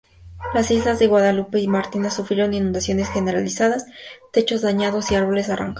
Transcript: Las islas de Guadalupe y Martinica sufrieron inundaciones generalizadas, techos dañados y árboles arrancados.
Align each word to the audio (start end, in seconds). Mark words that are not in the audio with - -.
Las 0.55 0.71
islas 0.71 0.97
de 0.97 1.05
Guadalupe 1.05 1.59
y 1.59 1.67
Martinica 1.67 2.09
sufrieron 2.09 2.55
inundaciones 2.55 3.07
generalizadas, 3.11 3.85
techos 4.33 4.63
dañados 4.63 5.11
y 5.11 5.15
árboles 5.15 5.49
arrancados. 5.49 5.69